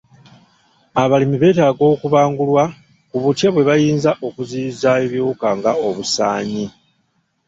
Abalimi 1.03 1.35
beetaaga 1.41 1.83
okubangulwa 1.93 2.63
ku 3.09 3.17
butya 3.23 3.49
bwe 3.51 3.67
bayinza 3.69 4.11
okuziiyiza 4.27 4.89
ebiwuka 5.05 5.47
nga 5.57 5.71
obusaanyi. 5.87 6.65